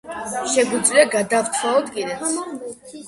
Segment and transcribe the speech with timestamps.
[0.53, 2.89] შეგვიძლია გადავთვალოთ კიდეც.